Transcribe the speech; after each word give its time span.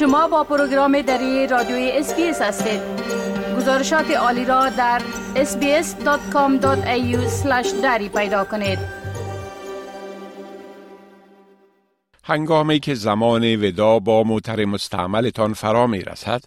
شما 0.00 0.28
با 0.28 0.44
پروگرام 0.44 1.02
دری 1.02 1.46
رادیوی 1.46 1.90
SBS 1.90 2.42
هستید 2.42 2.80
گزارشات 3.56 4.10
عالی 4.10 4.44
را 4.44 4.68
در 4.68 5.02
sbs.com.au 5.34 6.66
دری 7.82 8.08
پیدا 8.08 8.44
کنید 8.44 8.78
هنگامی 12.24 12.80
که 12.80 12.94
زمان 12.94 13.64
وداع 13.64 13.98
با 13.98 14.22
موتر 14.22 14.64
مستعملتان 14.64 15.54
فرا 15.54 15.86
می 15.86 16.02
رسد 16.02 16.42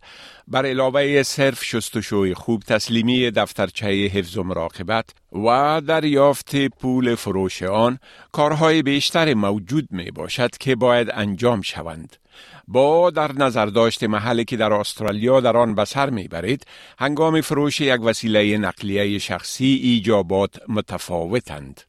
بر 0.48 0.66
علاوه 0.66 1.24
صرف 1.24 1.64
شستشوی 1.64 2.34
خوب 2.34 2.64
تسلیمی 2.64 3.32
دفترچه 3.32 3.88
حفظ 3.88 4.38
و 4.38 4.44
مراقبت 4.44 5.06
و 5.32 5.82
دریافت 5.88 6.56
پول 6.56 7.16
فروش 7.16 7.64
آن 7.64 8.00
کارهای 8.32 8.82
بیشتر 8.82 9.34
موجود 9.34 9.88
می 9.92 10.12
باشد 10.12 10.58
که 10.58 10.76
باید 10.76 11.12
انجام 11.14 11.62
شوند. 11.62 12.23
با 12.68 13.10
در 13.10 13.32
نظر 13.32 13.66
داشت 13.66 14.04
محلی 14.04 14.46
که 14.46 14.58
در 14.58 14.74
استرالیا 14.74 15.42
در 15.42 15.58
آن 15.58 15.76
به 15.76 15.86
سر 15.86 16.10
می‌برید 16.10 16.66
هنگام 17.00 17.42
فروش 17.42 17.82
یک 17.82 18.02
وسیله 18.02 18.58
نقلیه 18.58 19.20
شخصی 19.20 19.80
ایجابات 19.84 20.60
متفاوتند. 20.68 21.82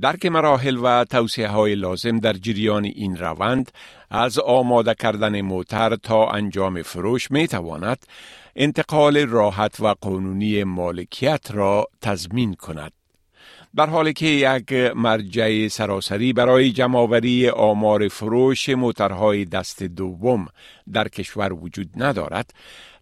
درک 0.00 0.26
مراحل 0.26 0.76
و 0.82 1.04
توصیه 1.04 1.48
های 1.48 1.74
لازم 1.74 2.18
در 2.18 2.32
جریان 2.32 2.84
این 2.84 3.16
روند 3.16 3.72
از 4.10 4.38
آماده 4.38 4.94
کردن 4.94 5.40
موتر 5.40 5.96
تا 5.96 6.30
انجام 6.30 6.82
فروش 6.82 7.30
می 7.30 7.48
تواند 7.48 8.06
انتقال 8.56 9.26
راحت 9.26 9.80
و 9.80 9.94
قانونی 10.00 10.64
مالکیت 10.64 11.50
را 11.50 11.86
تضمین 12.00 12.54
کند. 12.54 12.92
در 13.76 13.86
حالی 13.86 14.12
که 14.12 14.26
یک 14.26 14.72
مرجع 14.96 15.68
سراسری 15.68 16.32
برای 16.32 16.72
جمعآوری 16.72 17.48
آمار 17.48 18.08
فروش 18.08 18.68
موترهای 18.68 19.44
دست 19.44 19.82
دوم 19.82 20.46
در 20.92 21.08
کشور 21.08 21.52
وجود 21.52 21.88
ندارد 21.96 22.54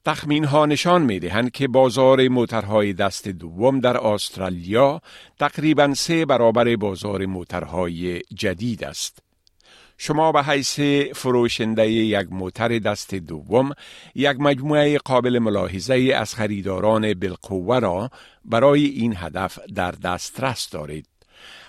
تخمین 0.05 0.45
ها 0.45 0.67
نشان 0.67 1.03
می 1.03 1.19
دهند 1.19 1.51
که 1.51 1.69
بازار 1.69 2.29
موترهای 2.29 2.93
دست 2.93 3.29
دوم 3.29 3.81
در 3.81 3.97
استرالیا 4.07 5.01
تقریبا 5.39 5.95
سه 5.95 6.27
برابر 6.27 6.77
بازار 6.77 7.27
موترهای 7.27 8.21
جدید 8.35 8.85
است. 8.85 9.30
شما 9.99 10.33
به 10.33 10.43
حیث 10.43 10.81
فروشنده 11.15 11.91
یک 11.91 12.27
موتر 12.31 12.79
دست 12.79 13.15
دوم 13.15 13.71
یک 14.15 14.37
مجموعه 14.41 14.99
قابل 14.99 15.39
ملاحظه 15.39 16.13
از 16.17 16.35
خریداران 16.35 17.15
بالقوه 17.15 17.79
را 17.79 18.11
برای 18.45 18.85
این 18.85 19.15
هدف 19.17 19.59
در 19.75 19.91
دسترس 19.91 20.71
دارید. 20.71 21.07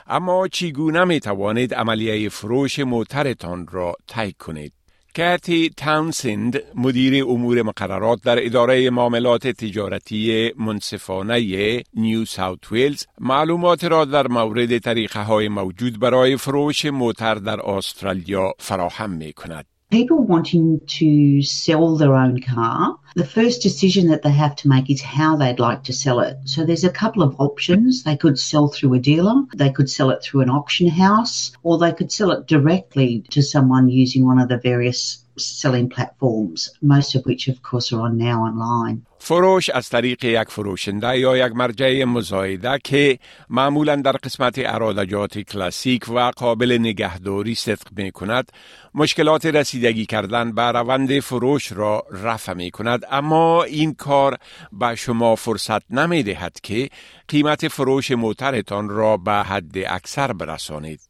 اما 0.07 0.47
چگونه 0.47 1.03
می 1.03 1.19
توانید 1.19 1.73
عملیه 1.73 2.29
فروش 2.29 2.79
موترتان 2.79 3.67
را 3.67 3.95
طی 4.07 4.33
کنید؟ 4.33 4.73
کاتی 5.17 5.69
تاونسند 5.77 6.59
مدیر 6.75 7.25
امور 7.27 7.61
مقررات 7.61 8.21
در 8.23 8.45
اداره 8.45 8.89
معاملات 8.89 9.47
تجارتی 9.47 10.51
منصفانه 10.57 11.83
نیو 11.93 12.25
ساوت 12.25 12.71
ویلز 12.71 13.05
معلومات 13.19 13.83
را 13.83 14.05
در 14.05 14.27
مورد 14.27 14.77
طریقه 14.77 15.23
های 15.23 15.47
موجود 15.47 15.99
برای 15.99 16.37
فروش 16.37 16.85
موتر 16.85 17.35
در 17.35 17.61
استرالیا 17.61 18.53
فراهم 18.59 19.09
می 19.09 19.33
کند. 19.33 19.70
People 19.91 20.23
wanting 20.23 20.79
to 20.87 21.41
sell 21.43 21.97
their 21.97 22.15
own 22.15 22.41
car, 22.41 22.97
the 23.15 23.25
first 23.25 23.61
decision 23.61 24.07
that 24.07 24.23
they 24.23 24.31
have 24.31 24.55
to 24.55 24.69
make 24.69 24.89
is 24.89 25.01
how 25.01 25.35
they'd 25.35 25.59
like 25.59 25.83
to 25.83 25.93
sell 25.93 26.21
it. 26.21 26.37
So 26.45 26.65
there's 26.65 26.85
a 26.85 26.89
couple 26.89 27.21
of 27.21 27.35
options. 27.39 28.03
They 28.03 28.15
could 28.15 28.39
sell 28.39 28.69
through 28.69 28.93
a 28.93 28.99
dealer, 28.99 29.43
they 29.53 29.69
could 29.69 29.89
sell 29.89 30.09
it 30.09 30.23
through 30.23 30.41
an 30.41 30.49
auction 30.49 30.87
house, 30.87 31.51
or 31.63 31.77
they 31.77 31.91
could 31.91 32.11
sell 32.11 32.31
it 32.31 32.47
directly 32.47 33.23
to 33.31 33.43
someone 33.43 33.89
using 33.89 34.25
one 34.25 34.39
of 34.39 34.47
the 34.47 34.57
various 34.57 35.25
selling 35.37 35.89
platforms, 35.89 36.69
most 36.81 37.15
of 37.15 37.25
which, 37.25 37.47
of 37.47 37.61
course, 37.61 37.91
are 37.91 38.01
on 38.01 38.17
now 38.17 38.43
online. 38.43 39.05
فروش 39.23 39.69
از 39.69 39.89
طریق 39.89 40.25
یک 40.25 40.49
فروشنده 40.49 41.19
یا 41.19 41.37
یک 41.37 41.53
مرجع 41.55 42.03
مزایده 42.03 42.79
که 42.83 43.19
معمولا 43.49 43.95
در 43.95 44.11
قسمت 44.11 44.53
ارادجات 44.57 45.39
کلاسیک 45.39 46.09
و 46.09 46.31
قابل 46.37 46.77
نگهداری 46.79 47.55
صدق 47.55 47.87
می 47.95 48.11
کند 48.11 48.51
مشکلات 48.93 49.45
رسیدگی 49.45 50.05
کردن 50.05 50.51
به 50.51 50.61
روند 50.61 51.19
فروش 51.19 51.71
را 51.71 52.03
رفع 52.11 52.53
می 52.53 52.71
کند 52.71 53.05
اما 53.11 53.63
این 53.63 53.93
کار 53.93 54.37
به 54.71 54.95
شما 54.95 55.35
فرصت 55.35 55.91
نمی 55.91 56.23
دهد 56.23 56.57
که 56.63 56.89
قیمت 57.27 57.67
فروش 57.67 58.11
موترتان 58.11 58.89
را 58.89 59.17
به 59.17 59.31
حد 59.33 59.77
اکثر 59.87 60.33
برسانید. 60.33 61.01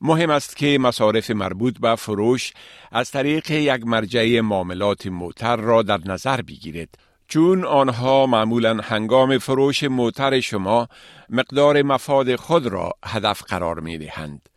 مهم 0.00 0.30
است 0.30 0.56
که 0.56 0.78
مصارف 0.80 1.30
مربوط 1.30 1.78
به 1.78 1.94
فروش 1.94 2.52
از 2.92 3.10
طریق 3.10 3.50
یک 3.50 3.86
مرجع 3.86 4.40
معاملات 4.40 5.06
موتر 5.06 5.56
را 5.56 5.82
در 5.82 6.00
نظر 6.06 6.42
بگیرید. 6.42 6.98
چون 7.30 7.64
آنها 7.64 8.26
معمولا 8.26 8.76
هنگام 8.82 9.38
فروش 9.38 9.84
موتر 9.84 10.40
شما 10.40 10.88
مقدار 11.28 11.82
مفاد 11.82 12.36
خود 12.36 12.66
را 12.66 12.92
هدف 13.04 13.42
قرار 13.42 13.80
می 13.80 13.98
دهند. 13.98 14.48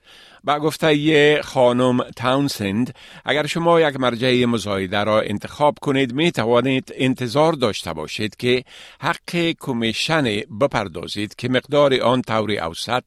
با 0.44 0.60
گفته 0.60 1.42
خانم 1.42 2.04
تاونسند 2.16 2.96
اگر 3.26 3.46
شما 3.46 3.82
یک 3.82 4.00
مرجع 4.00 4.46
مزایده 4.46 5.04
را 5.04 5.22
انتخاب 5.22 5.78
کنید 5.82 6.14
می 6.14 6.32
توانید 6.32 6.94
انتظار 6.96 7.54
داشته 7.54 7.94
باشید 7.94 8.36
که 8.36 8.64
حق 9.00 9.56
کمیشن 9.60 10.24
بپردازید 10.62 11.36
که 11.36 11.50
مقدار 11.50 12.02
آن 12.02 12.22
طور 12.22 12.52
اوسط 12.52 13.04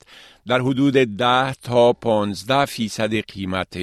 در 0.46 0.60
حدود 0.60 0.94
10 0.94 1.52
تا 1.52 1.92
15 1.92 2.64
فیصد 2.64 3.14
قیمت 3.14 3.76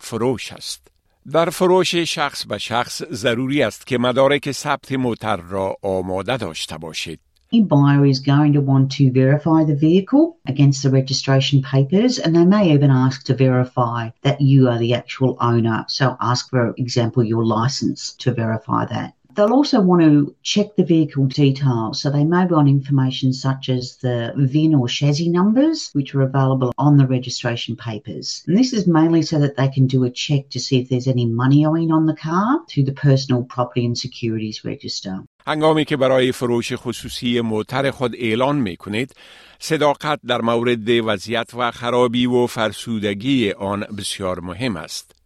فروش 0.00 0.52
است. 0.52 0.91
در 1.30 1.50
فروش 1.50 1.94
شخص 1.94 2.46
به 2.46 2.58
شخص 2.58 3.02
ضروری 3.12 3.62
است 3.62 3.86
که 3.86 3.98
مدارک 3.98 4.52
ثبت 4.52 4.92
موتر 4.92 5.36
را 5.36 5.76
آماده 5.82 6.36
داشته 6.36 6.78
باشید. 6.78 7.20
Any 7.54 7.60
buyer 7.60 8.06
is 8.06 8.20
going 8.20 8.54
to 8.54 8.62
want 8.62 8.90
to 8.98 9.10
verify 9.12 9.62
the 9.70 9.76
vehicle 9.76 10.24
against 10.52 10.82
the 10.82 10.90
registration 10.90 11.60
papers 11.60 12.18
and 12.18 12.34
they 12.34 12.46
may 12.46 12.64
even 12.74 12.90
ask 12.90 13.18
to 13.26 13.34
verify 13.34 14.08
that 14.22 14.40
you 14.40 14.68
are 14.70 14.78
the 14.78 14.94
actual 14.94 15.36
owner. 15.38 15.84
So 15.88 16.16
ask 16.18 16.48
for 16.48 16.74
example 16.78 17.22
your 17.22 17.44
license 17.44 18.00
to 18.22 18.32
verify 18.32 18.86
that. 18.86 19.10
They'll 19.37 19.53
also 19.53 19.79
want 19.81 20.01
to 20.01 20.35
check 20.41 20.75
the 20.75 20.83
vehicle 20.83 21.27
details. 21.27 22.01
So 22.01 22.09
they 22.09 22.23
may 22.23 22.45
want 22.47 22.67
information 22.67 23.33
such 23.33 23.69
as 23.69 23.97
the 23.97 24.33
VIN 24.35 24.73
or 24.73 24.87
chassis 24.87 25.29
numbers, 25.29 25.91
which 25.93 26.15
are 26.15 26.23
available 26.23 26.73
on 26.79 26.97
the 26.97 27.05
registration 27.05 27.75
papers. 27.75 28.43
And 28.47 28.57
this 28.57 28.73
is 28.73 28.87
mainly 28.87 29.21
so 29.21 29.37
that 29.43 29.55
they 29.55 29.69
can 29.75 29.85
do 29.85 30.05
a 30.05 30.09
check 30.09 30.49
to 30.53 30.59
see 30.59 30.79
if 30.81 30.89
there's 30.89 31.07
any 31.15 31.27
money 31.27 31.67
owing 31.67 31.91
on 31.91 32.07
the 32.07 32.15
car 32.15 32.47
through 32.67 32.85
the 32.85 32.99
Personal 33.07 33.43
Property 33.43 33.85
and 33.85 33.97
Securities 34.05 34.65
Register. 34.65 35.23
هنگامی 35.47 35.85
که 35.85 35.97
برای 35.97 36.31
فروش 36.31 36.73
خصوصی 36.73 37.41
موتر 37.41 37.91
خود 37.91 38.15
اعلان 38.17 38.57
می 38.57 38.77
کنید، 38.77 39.15
صداقت 39.59 40.19
در 40.27 40.41
مورد 40.41 40.89
وضعیت 40.89 41.53
و 41.53 41.71
خرابی 41.71 42.25
و 42.25 42.47
فرسودگی 42.47 43.51
آن 43.51 43.85
بسیار 43.97 44.39
مهم 44.39 44.77
است. 44.77 45.17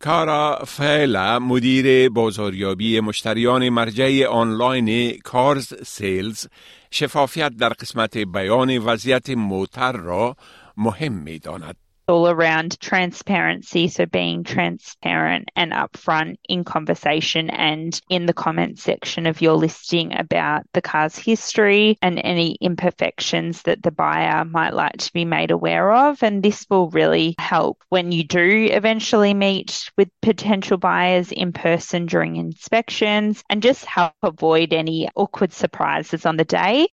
کارا 0.00 0.64
فعلا 0.66 1.38
مدیر 1.38 2.08
بازاریابی 2.08 3.00
مشتریان 3.00 3.68
مرجع 3.68 4.26
آنلاین 4.26 5.18
کارز 5.24 5.74
سیلز 5.86 6.46
شفافیت 6.90 7.56
در 7.56 7.68
قسمت 7.68 8.18
بیان 8.18 8.78
وضعیت 8.78 9.30
موتر 9.30 9.92
را 9.92 10.36
مهم 10.76 11.12
می 11.12 11.38
داند. 11.38 11.87
All 12.08 12.28
around 12.28 12.80
transparency. 12.80 13.88
So 13.88 14.06
being 14.06 14.44
transparent 14.44 15.50
and 15.54 15.72
upfront 15.72 16.36
in 16.48 16.64
conversation 16.64 17.50
and 17.50 18.00
in 18.08 18.26
the 18.26 18.32
comment 18.32 18.78
section 18.78 19.26
of 19.26 19.40
your 19.40 19.54
listing 19.54 20.18
about 20.18 20.62
the 20.72 20.82
car's 20.82 21.16
history 21.16 21.98
and 22.02 22.20
any 22.22 22.56
imperfections 22.60 23.62
that 23.62 23.82
the 23.82 23.90
buyer 23.90 24.44
might 24.44 24.74
like 24.74 24.96
to 24.96 25.12
be 25.12 25.24
made 25.24 25.50
aware 25.50 25.92
of. 25.92 26.22
And 26.22 26.42
this 26.42 26.66
will 26.70 26.90
really 26.90 27.34
help 27.38 27.82
when 27.88 28.12
you 28.12 28.24
do 28.24 28.68
eventually 28.70 29.34
meet 29.34 29.90
with 29.96 30.08
potential 30.22 30.78
buyers 30.78 31.30
in 31.30 31.52
person 31.52 32.06
during 32.06 32.36
inspections 32.36 33.42
and 33.50 33.62
just 33.62 33.84
help 33.84 34.14
avoid 34.22 34.72
any 34.72 35.08
awkward 35.14 35.52
surprises 35.52 36.24
on 36.26 36.36
the 36.36 36.44
day. 36.44 36.88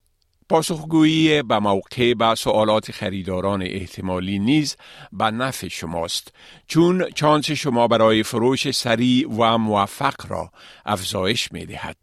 پاسخگویی 0.50 1.42
به 1.42 1.58
موقع 1.58 2.14
به 2.14 2.34
سوالات 2.34 2.90
خریداران 2.90 3.62
احتمالی 3.62 4.38
نیز 4.38 4.76
به 5.12 5.24
نفع 5.24 5.68
شماست 5.68 6.32
چون 6.66 7.10
چانس 7.14 7.50
شما 7.50 7.88
برای 7.88 8.22
فروش 8.22 8.70
سریع 8.70 9.28
و 9.28 9.58
موفق 9.58 10.14
را 10.28 10.50
افزایش 10.86 11.52
می 11.52 11.66
دهد. 11.66 11.96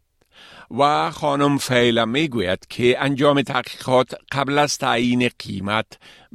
و 0.78 1.10
خانم 1.10 1.58
فعلا 1.58 2.04
می 2.04 2.28
گوید 2.28 2.66
که 2.68 2.96
انجام 3.00 3.42
تحقیقات 3.42 4.14
قبل 4.32 4.58
از 4.58 4.78
تعیین 4.78 5.30
قیمت 5.38 5.86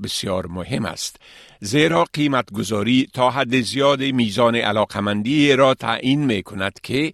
بسیار 0.04 0.48
مهم 0.48 0.86
است 0.86 1.18
زیرا 1.60 2.06
قیمت 2.13 2.51
گذاری 2.51 3.07
تا 3.13 3.30
حد 3.30 3.62
زیاد 3.62 4.01
میزان 4.01 4.56
علاقمندی 4.56 5.54
را 5.54 5.74
تعیین 5.74 6.25
می 6.25 6.44
کند 6.44 6.80
که 6.83 7.13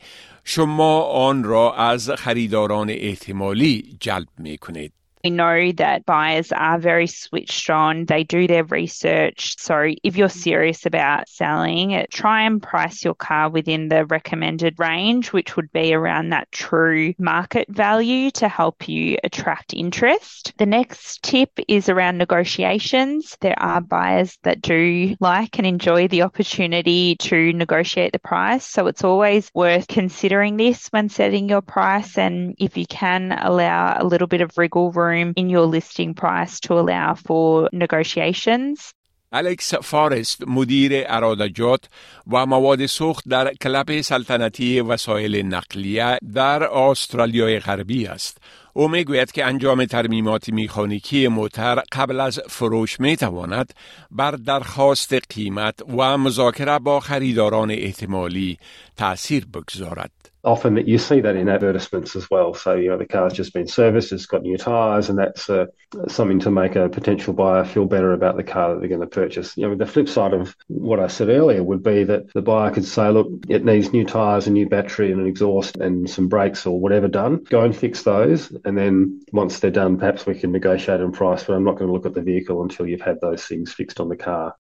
شما 0.51 1.01
آن 1.01 1.44
را 1.44 1.74
از 1.74 2.10
خریداران 2.10 2.90
احتمالی 2.90 3.98
جلب 4.00 4.28
می 4.38 4.57
کنید. 4.57 4.94
We 5.24 5.31
know 5.31 5.71
that 5.74 6.06
buyers 6.06 6.54
are 6.54 6.80
very 6.80 7.07
switched 7.07 7.69
on. 7.69 8.06
They 8.06 8.24
do 8.24 8.48
their 8.48 8.63
research. 8.63 9.57
So 9.60 9.92
if 10.01 10.16
you're 10.16 10.30
serious 10.30 10.86
about 10.86 11.27
selling, 11.27 12.06
try 12.10 12.44
and 12.44 12.63
price 12.63 13.04
your 13.04 13.16
car 13.16 13.50
within 13.50 13.89
the 13.89 14.06
recommended 14.06 14.80
range, 14.80 15.33
which 15.33 15.57
would 15.57 15.71
be 15.74 15.94
around 15.94 16.30
that 16.30 16.50
true 16.54 17.13
market 17.19 17.68
value 17.69 18.31
to 18.31 18.48
help 18.48 18.88
you 18.88 19.18
attract 19.24 19.74
interest. 19.74 20.54
The 20.57 20.66
next 20.66 21.22
tip 21.22 21.51
is 21.68 21.89
around 21.89 22.18
negotiations. 22.18 23.38
There 23.42 23.60
are 23.60 23.81
buyers 23.81 24.38
that 24.44 24.62
do 24.62 25.15
like 25.19 25.57
and 25.57 25.68
enjoy 25.68 26.07
the 26.07 26.22
opportunity 26.22 27.18
to 27.18 27.51
negotiate 27.51 28.13
the 28.13 28.19
price. 28.19 28.65
So 28.65 28.88
it's 28.88 29.04
always 29.04 29.51
worth 29.54 29.88
considering 29.89 30.56
this 30.56 30.88
when 30.89 31.10
setting 31.10 31.50
your 31.50 31.62
price. 31.62 32.18
And 32.18 32.56
if 32.57 32.77
you 32.77 32.86
can 32.86 33.33
allow 33.33 33.98
a 34.00 34.06
little 34.06 34.27
bit 34.27 34.39
of 34.39 34.57
wriggle 34.57 34.92
room 34.94 35.08
room 35.09 35.29
in 35.35 35.47
your 35.50 35.65
listing 35.75 36.11
price 36.13 36.53
to 36.65 36.71
allow 36.81 37.09
for 37.27 37.69
negotiations. 37.73 38.94
الکس 39.31 39.75
فارست 39.75 40.44
مدیر 40.47 40.91
ارادجات 41.07 41.83
و 42.31 42.45
مواد 42.45 42.85
سوخت 42.85 43.23
در 43.29 43.53
کلب 43.53 44.01
سلطنتی 44.01 44.81
وسایل 44.81 45.45
نقلیه 45.45 46.17
در 46.33 46.63
استرالیای 46.63 47.59
غربی 47.59 48.07
است. 48.07 48.38
او 48.72 48.88
میگوید 48.88 49.32
که 49.32 49.44
انجام 49.44 49.84
ترمیمات 49.84 50.49
میخانیکی 50.49 51.28
موتر 51.28 51.82
قبل 51.93 52.20
از 52.20 52.40
فروش 52.49 53.00
می 53.00 53.16
تواند 53.16 53.75
بر 54.11 54.31
درخواست 54.31 55.14
قیمت 55.31 55.81
و 55.99 56.19
مذاکره 56.19 56.78
با 56.78 57.00
خریداران 57.00 57.70
احتمالی 57.70 58.58
تأثیر 58.96 59.46
بگذارد. 59.55 60.25
often 60.44 60.75
that 60.75 60.87
you 60.87 60.99
see 60.99 61.20
that 61.20 61.37
in 61.37 61.49
advertisements 61.49 62.14
as 62.14 62.31
well. 62.31 62.55
So, 62.55 62.75
you 62.75 62.90
know, 62.90 62.99
the 62.99 63.06
car's 63.06 63.32
just 63.32 63.55
been 63.55 63.66
serviced, 63.66 64.12
it's 64.12 64.26
got 64.26 64.43
new 64.43 64.58
tyres, 64.58 65.08
and 65.08 65.19
that's 65.19 65.49
uh, 65.49 65.66
something 66.08 66.40
to 66.40 66.50
make 66.50 66.76
a 66.76 66.88
potential 66.88 67.32
buyer 67.32 67.64
feel 67.64 67.87
better 67.87 68.12
about 68.12 68.37
the 68.37 68.44
car 68.44 68.75
that 68.75 68.81
they're 68.81 68.88
going 68.88 69.00
to 69.00 69.06
purchase. 69.06 69.56
You 69.56 69.69
know, 69.69 69.75
the 69.75 69.87
flip 69.87 70.08
side 70.08 70.34
of 70.34 70.55
what 70.69 71.00
I 71.00 71.06
said 71.06 71.31
earlier 71.31 71.62
would 71.62 71.82
be 71.82 72.05
that 72.05 72.32
the 72.34 72.43
buyer 72.43 72.70
could 72.70 72.84
say, 72.84 73.11
look, 73.11 73.28
it 73.49 73.64
needs 73.64 73.93
new 73.93 74.05
tyres, 74.05 74.46
a 74.46 74.50
new 74.50 74.69
battery, 74.69 75.11
and 75.11 75.20
an 75.20 75.26
exhaust, 75.26 75.76
and 75.76 76.08
some 76.08 76.28
brakes 76.28 76.66
or 76.66 76.78
whatever 76.78 77.08
done. 77.08 77.44
Go 77.44 77.62
and 77.62 77.75
fix 77.75 78.02
those. 78.02 78.50
And 78.65 78.77
then 78.77 79.21
once 79.31 79.59
they're 79.59 79.79
done, 79.83 79.97
perhaps 79.97 80.25
we 80.25 80.35
can 80.35 80.51
negotiate 80.51 81.01
on 81.01 81.11
price, 81.11 81.44
but 81.45 81.53
I'm 81.56 81.63
not 81.63 81.77
going 81.77 81.88
to 81.88 81.94
look 81.94 82.06
at 82.06 82.13
the 82.13 82.21
vehicle 82.21 82.61
until 82.63 82.85
you've 82.88 83.07
had 83.11 83.17
those 83.21 83.44
things 83.50 83.73
fixed 83.73 84.00
on 84.00 84.09
the 84.09 84.17
car. 84.17 84.56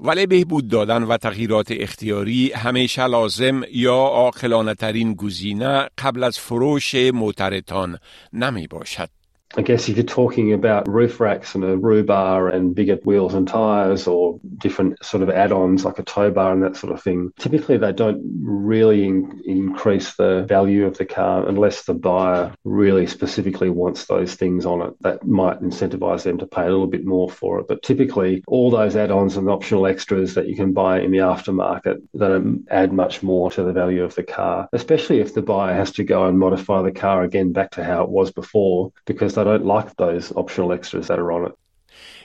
ولی 0.00 0.26
بهبود 0.26 0.68
دادن 0.68 1.02
و 1.02 1.16
تغییرات 1.16 1.66
اختیاری 1.70 2.52
همیشه 2.52 3.06
لازم 3.06 3.62
یا 3.72 3.94
عاقلانه 3.94 4.74
ترین 4.74 5.14
گزینه 5.14 5.88
قبل 5.98 6.24
از 6.24 6.38
فروش 6.38 6.94
موترتان 6.94 7.98
نمی 8.32 8.66
باشد. 8.66 9.08
I 9.56 9.62
guess 9.62 9.88
if 9.88 9.96
you're 9.96 10.04
talking 10.04 10.52
about 10.52 10.86
roof 10.88 11.20
racks 11.20 11.54
and 11.54 11.64
a 11.64 11.76
roo 11.76 12.04
bar 12.04 12.48
and 12.48 12.74
bigger 12.74 12.96
wheels 12.96 13.32
and 13.32 13.48
tyres 13.48 14.06
or 14.06 14.38
different 14.58 15.02
sort 15.02 15.22
of 15.22 15.30
add-ons 15.30 15.86
like 15.86 15.98
a 15.98 16.02
tow 16.02 16.30
bar 16.30 16.52
and 16.52 16.62
that 16.62 16.76
sort 16.76 16.92
of 16.92 17.02
thing, 17.02 17.32
typically 17.38 17.78
they 17.78 17.92
don't 17.92 18.20
really 18.42 19.06
in- 19.06 19.42
increase 19.46 20.14
the 20.16 20.44
value 20.46 20.84
of 20.84 20.98
the 20.98 21.06
car 21.06 21.48
unless 21.48 21.84
the 21.84 21.94
buyer 21.94 22.52
really 22.64 23.06
specifically 23.06 23.70
wants 23.70 24.04
those 24.04 24.34
things 24.34 24.66
on 24.66 24.82
it. 24.82 24.94
That 25.00 25.26
might 25.26 25.62
incentivize 25.62 26.24
them 26.24 26.36
to 26.38 26.46
pay 26.46 26.62
a 26.62 26.70
little 26.70 26.86
bit 26.86 27.06
more 27.06 27.30
for 27.30 27.60
it. 27.60 27.68
But 27.68 27.82
typically 27.82 28.44
all 28.46 28.70
those 28.70 28.96
add-ons 28.96 29.38
and 29.38 29.48
optional 29.48 29.86
extras 29.86 30.34
that 30.34 30.48
you 30.48 30.56
can 30.56 30.74
buy 30.74 31.00
in 31.00 31.10
the 31.10 31.18
aftermarket 31.18 32.02
don't 32.14 32.66
add 32.70 32.92
much 32.92 33.22
more 33.22 33.50
to 33.52 33.62
the 33.62 33.72
value 33.72 34.04
of 34.04 34.14
the 34.14 34.24
car, 34.24 34.68
especially 34.74 35.20
if 35.20 35.32
the 35.32 35.42
buyer 35.42 35.74
has 35.74 35.90
to 35.92 36.04
go 36.04 36.26
and 36.26 36.38
modify 36.38 36.82
the 36.82 36.92
car 36.92 37.22
again 37.22 37.52
back 37.52 37.70
to 37.70 37.82
how 37.82 38.02
it 38.02 38.10
was 38.10 38.30
before 38.30 38.92
because 39.06 39.37
they 39.38 39.44
don't 39.44 39.64
like 39.64 39.96
those 39.96 40.32
optional 40.42 40.72
extras 40.72 41.06
that 41.08 41.18
are 41.18 41.32
on 41.32 41.46
it. 41.46 41.54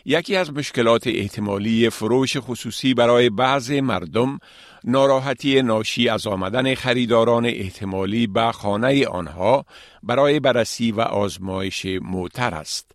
یکی 0.05 0.35
از 0.35 0.53
مشکلات 0.53 1.07
احتمالی 1.07 1.89
فروش 1.89 2.37
خصوصی 2.37 2.93
برای 2.93 3.29
بعض 3.29 3.71
مردم 3.71 4.39
ناراحتی 4.83 5.61
ناشی 5.61 6.09
از 6.09 6.27
آمدن 6.27 6.75
خریداران 6.75 7.45
احتمالی 7.45 8.27
به 8.27 8.51
خانه 8.51 9.07
آنها 9.07 9.65
برای 10.03 10.39
بررسی 10.39 10.91
و 10.91 11.01
آزمایش 11.01 11.85
موتر 12.01 12.53
است. 12.53 12.92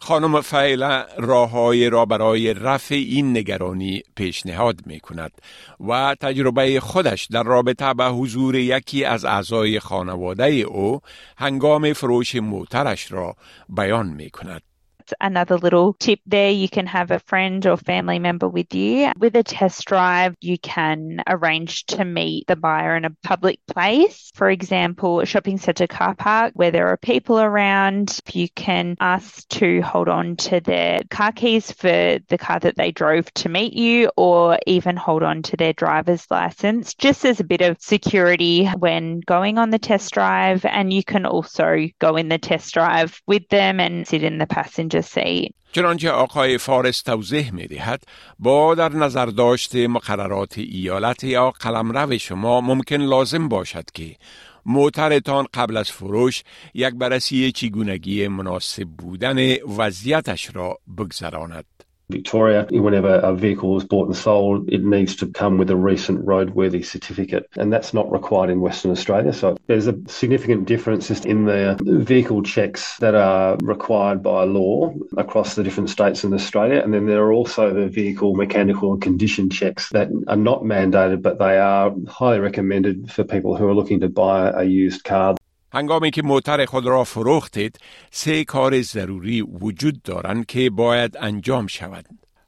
خانم 0.00 0.40
فعلا 0.40 1.06
راههای 1.16 1.90
را 1.90 2.04
برای 2.04 2.54
رفع 2.54 2.94
این 2.94 3.36
نگرانی 3.36 4.02
پیشنهاد 4.16 4.86
می 4.86 5.00
کند 5.00 5.32
و 5.88 6.16
تجربه 6.20 6.80
خودش 6.80 7.26
در 7.26 7.42
رابطه 7.42 7.94
به 7.94 8.04
حضور 8.04 8.54
یکی 8.54 9.04
از 9.04 9.24
اعضای 9.24 9.80
خانواده 9.80 10.50
او 10.50 11.00
هنگام 11.36 11.92
فروش 11.92 12.34
موترش 12.34 13.12
را 13.12 13.36
بیان 13.68 14.06
می 14.06 14.30
کند. 14.30 14.62
Another 15.20 15.58
little 15.58 15.94
tip 15.94 16.20
there. 16.26 16.50
You 16.50 16.68
can 16.68 16.86
have 16.86 17.10
a 17.10 17.18
friend 17.20 17.64
or 17.66 17.76
family 17.76 18.18
member 18.18 18.48
with 18.48 18.74
you. 18.74 19.12
With 19.18 19.36
a 19.36 19.42
test 19.42 19.84
drive, 19.86 20.34
you 20.40 20.58
can 20.58 21.22
arrange 21.26 21.86
to 21.86 22.04
meet 22.04 22.46
the 22.46 22.56
buyer 22.56 22.96
in 22.96 23.04
a 23.04 23.16
public 23.22 23.60
place. 23.66 24.30
For 24.34 24.50
example, 24.50 25.20
a 25.20 25.26
shopping 25.26 25.58
centre 25.58 25.86
car 25.86 26.14
park 26.14 26.52
where 26.54 26.70
there 26.70 26.88
are 26.88 26.96
people 26.96 27.38
around. 27.38 28.20
You 28.32 28.48
can 28.50 28.96
ask 29.00 29.48
to 29.48 29.80
hold 29.82 30.08
on 30.08 30.36
to 30.36 30.60
their 30.60 31.00
car 31.10 31.32
keys 31.32 31.72
for 31.72 32.18
the 32.28 32.38
car 32.38 32.60
that 32.60 32.76
they 32.76 32.92
drove 32.92 33.32
to 33.34 33.48
meet 33.48 33.72
you 33.72 34.10
or 34.16 34.58
even 34.66 34.96
hold 34.96 35.22
on 35.22 35.42
to 35.42 35.56
their 35.56 35.72
driver's 35.72 36.26
license 36.30 36.94
just 36.94 37.24
as 37.24 37.40
a 37.40 37.44
bit 37.44 37.60
of 37.60 37.80
security 37.80 38.66
when 38.78 39.20
going 39.20 39.58
on 39.58 39.70
the 39.70 39.78
test 39.78 40.12
drive. 40.12 40.64
And 40.64 40.92
you 40.92 41.02
can 41.02 41.26
also 41.26 41.88
go 41.98 42.16
in 42.16 42.28
the 42.28 42.38
test 42.38 42.74
drive 42.74 43.20
with 43.26 43.48
them 43.48 43.80
and 43.80 44.06
sit 44.06 44.22
in 44.22 44.38
the 44.38 44.46
passenger 44.46 44.97
چنانچه 45.72 46.10
آقای 46.10 46.58
فارس 46.58 47.02
توضیح 47.02 47.54
می 47.54 47.66
دهد 47.66 48.02
با 48.38 48.74
در 48.74 48.88
نظر 48.88 49.26
داشت 49.26 49.76
مقررات 49.76 50.58
ایالت 50.58 51.24
یا 51.24 51.50
قلمرو 51.50 52.18
شما 52.18 52.60
ممکن 52.60 52.96
لازم 52.96 53.48
باشد 53.48 53.90
که 53.94 54.16
موترتان 54.66 55.46
قبل 55.54 55.76
از 55.76 55.90
فروش 55.90 56.42
یک 56.74 56.94
بررسی 56.94 57.52
چگونگی 57.52 58.28
مناسب 58.28 58.84
بودن 58.84 59.54
وضعیتش 59.78 60.50
را 60.54 60.78
بگذراند. 60.98 61.87
Victoria, 62.10 62.66
whenever 62.70 63.16
a 63.16 63.34
vehicle 63.34 63.76
is 63.76 63.84
bought 63.84 64.06
and 64.06 64.16
sold, 64.16 64.68
it 64.72 64.82
needs 64.82 65.14
to 65.16 65.26
come 65.26 65.58
with 65.58 65.70
a 65.70 65.76
recent 65.76 66.24
roadworthy 66.24 66.84
certificate, 66.84 67.48
and 67.56 67.72
that's 67.72 67.92
not 67.92 68.10
required 68.10 68.50
in 68.50 68.60
Western 68.60 68.90
Australia. 68.90 69.32
So 69.32 69.56
there's 69.66 69.86
a 69.86 69.98
significant 70.06 70.66
difference 70.66 71.10
in 71.10 71.44
the 71.44 71.78
vehicle 71.82 72.42
checks 72.42 72.96
that 72.98 73.14
are 73.14 73.56
required 73.62 74.22
by 74.22 74.44
law 74.44 74.94
across 75.16 75.54
the 75.54 75.62
different 75.62 75.90
states 75.90 76.24
in 76.24 76.32
Australia, 76.32 76.80
and 76.82 76.94
then 76.94 77.06
there 77.06 77.22
are 77.22 77.32
also 77.32 77.74
the 77.74 77.88
vehicle 77.88 78.34
mechanical 78.34 78.92
and 78.92 79.02
condition 79.02 79.50
checks 79.50 79.90
that 79.90 80.08
are 80.28 80.36
not 80.36 80.62
mandated, 80.62 81.22
but 81.22 81.38
they 81.38 81.58
are 81.58 81.94
highly 82.08 82.40
recommended 82.40 83.10
for 83.12 83.24
people 83.24 83.56
who 83.56 83.68
are 83.68 83.74
looking 83.74 84.00
to 84.00 84.08
buy 84.08 84.50
a 84.50 84.64
used 84.64 85.04
car. 85.04 85.36
هنگامی 85.72 86.10
که 86.10 86.22
موتر 86.22 86.64
خود 86.64 86.86
را 86.86 87.04
فروختید 87.04 87.78
سه 88.10 88.44
کار 88.44 88.82
ضروری 88.82 89.42
وجود 89.42 90.02
دارند 90.02 90.46
که 90.46 90.70
باید 90.70 91.16
انجام 91.20 91.66
شود. 91.66 92.04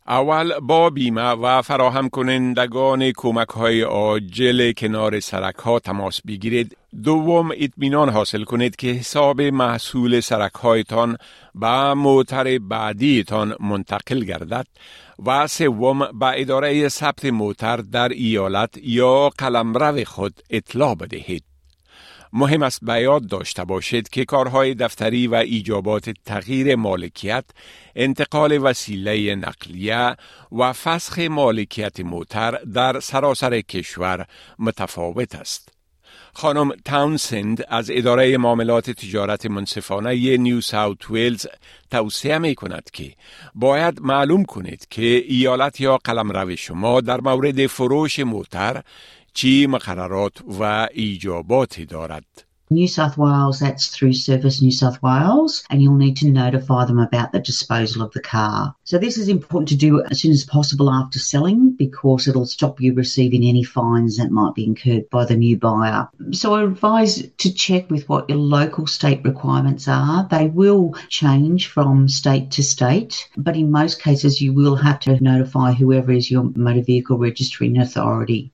اول 0.08 0.58
با 0.60 0.90
بیمه 0.90 1.30
و 1.30 1.62
فراهم 1.62 2.08
کنندگان 2.08 3.12
کمک 3.16 3.48
های 3.48 3.84
آجل 3.84 4.72
کنار 4.72 5.20
سرک 5.20 5.54
ها 5.54 5.78
تماس 5.78 6.20
بگیرید. 6.26 6.76
دوم 7.04 7.50
اطمینان 7.56 8.08
حاصل 8.08 8.44
کنید 8.44 8.76
که 8.76 8.86
حساب 8.88 9.40
محصول 9.40 10.20
سرک 10.20 10.52
هایتان 10.52 11.16
به 11.54 11.94
موتر 11.94 12.58
بعدیتان 12.58 13.56
منتقل 13.60 14.24
گردد. 14.24 14.66
و 15.26 15.46
سوم 15.46 15.98
به 15.98 16.40
اداره 16.40 16.88
ثبت 16.88 17.24
موتر 17.24 17.76
در 17.76 18.08
ایالت 18.08 18.74
یا 18.82 19.28
قلمرو 19.28 20.04
خود 20.04 20.40
اطلاع 20.50 20.94
بدهید. 20.94 21.44
مهم 22.32 22.62
است 22.62 22.84
به 22.84 23.00
یاد 23.00 23.26
داشته 23.26 23.64
باشید 23.64 24.08
که 24.08 24.24
کارهای 24.24 24.74
دفتری 24.74 25.26
و 25.26 25.34
ایجابات 25.34 26.10
تغییر 26.10 26.76
مالکیت، 26.76 27.44
انتقال 27.96 28.58
وسیله 28.62 29.34
نقلیه 29.34 30.16
و 30.52 30.72
فسخ 30.72 31.18
مالکیت 31.18 32.00
موتر 32.00 32.50
در 32.50 33.00
سراسر 33.00 33.60
کشور 33.60 34.26
متفاوت 34.58 35.34
است. 35.34 35.80
خانم 36.32 36.72
تاونسند 36.84 37.64
از 37.68 37.90
اداره 37.94 38.36
معاملات 38.36 38.90
تجارت 38.90 39.46
منصفانه 39.46 40.36
نیو 40.36 40.60
ساوت 40.60 41.10
ویلز 41.10 41.46
توصیه 41.90 42.38
می 42.38 42.54
کند 42.54 42.90
که 42.92 43.12
باید 43.54 44.00
معلوم 44.00 44.44
کنید 44.44 44.86
که 44.90 45.02
ایالت 45.02 45.80
یا 45.80 45.98
قلمرو 46.04 46.56
شما 46.56 47.00
در 47.00 47.20
مورد 47.20 47.66
فروش 47.66 48.18
موتر 48.18 48.82
چی 49.33 49.67
مقررات 49.67 50.33
و 50.59 50.87
ایجاباتی 50.93 51.85
دارد 51.85 52.45
New 52.71 52.87
South 52.87 53.15
Wales, 53.15 53.59
that's 53.59 53.89
through 53.89 54.13
Service 54.13 54.59
New 54.59 54.71
South 54.71 54.99
Wales, 55.03 55.63
and 55.69 55.83
you'll 55.83 55.97
need 55.97 56.17
to 56.17 56.31
notify 56.31 56.83
them 56.83 56.97
about 56.97 57.31
the 57.31 57.39
disposal 57.39 58.01
of 58.01 58.11
the 58.13 58.19
car. 58.19 58.73
So 58.83 58.97
this 58.97 59.19
is 59.19 59.29
important 59.29 59.69
to 59.69 59.75
do 59.75 60.03
as 60.03 60.21
soon 60.21 60.31
as 60.31 60.43
possible 60.43 60.89
after 60.89 61.19
selling 61.19 61.73
because 61.73 62.27
it'll 62.27 62.47
stop 62.47 62.81
you 62.81 62.95
receiving 62.95 63.43
any 63.43 63.61
fines 63.61 64.17
that 64.17 64.31
might 64.31 64.55
be 64.55 64.65
incurred 64.65 65.11
by 65.11 65.25
the 65.25 65.35
new 65.35 65.57
buyer. 65.57 66.09
So 66.31 66.55
I 66.55 66.63
advise 66.63 67.21
to 67.37 67.53
check 67.53 67.91
with 67.91 68.09
what 68.09 68.27
your 68.29 68.39
local 68.39 68.87
state 68.87 69.23
requirements 69.23 69.87
are. 69.87 70.27
They 70.27 70.47
will 70.47 70.95
change 71.07 71.67
from 71.67 72.09
state 72.09 72.49
to 72.51 72.63
state, 72.63 73.29
but 73.37 73.55
in 73.55 73.69
most 73.69 74.01
cases 74.01 74.41
you 74.41 74.53
will 74.53 74.75
have 74.77 74.99
to 75.01 75.23
notify 75.23 75.73
whoever 75.73 76.11
is 76.11 76.31
your 76.31 76.51
motor 76.55 76.81
vehicle 76.81 77.19
registering 77.19 77.77
authority. 77.77 78.53